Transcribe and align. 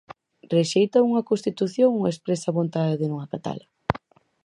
¿Rexeita 0.55 1.05
un 1.07 1.11
a 1.21 1.27
constitución 1.29 1.91
ou 1.99 2.05
expresa 2.11 2.45
a 2.49 2.57
vontade 2.59 2.93
de 3.01 3.07
non 3.11 3.19
acatala? 3.25 3.65